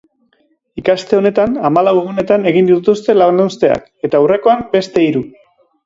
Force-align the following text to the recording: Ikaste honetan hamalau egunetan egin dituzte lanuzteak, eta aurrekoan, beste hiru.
Ikaste 0.81 1.15
honetan 1.17 1.59
hamalau 1.69 1.93
egunetan 2.01 2.49
egin 2.55 2.73
dituzte 2.73 3.17
lanuzteak, 3.21 3.87
eta 4.09 4.23
aurrekoan, 4.23 4.69
beste 4.77 5.11
hiru. 5.11 5.29